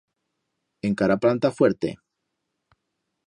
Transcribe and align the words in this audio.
Encara 0.89 1.17
planta 1.25 1.51
fuerte? 1.57 1.93